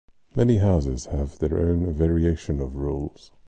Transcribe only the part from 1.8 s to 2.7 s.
variation